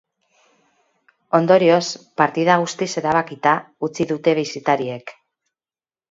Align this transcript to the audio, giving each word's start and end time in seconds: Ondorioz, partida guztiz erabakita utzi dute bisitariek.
Ondorioz, 1.39 1.81
partida 2.21 2.55
guztiz 2.63 2.87
erabakita 3.01 3.53
utzi 3.89 4.07
dute 4.13 4.33
bisitariek. 4.39 5.13